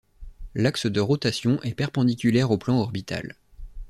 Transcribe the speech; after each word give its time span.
L'axe 0.55 0.87
de 0.87 0.99
rotation 0.99 1.61
est 1.61 1.75
perpendiculaire 1.75 2.49
au 2.49 2.57
plan 2.57 2.79
orbital. 2.79 3.35